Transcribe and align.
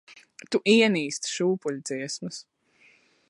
Tu 0.53 0.59
ienīsti 0.71 1.33
šūpuļdziesmas. 1.33 2.43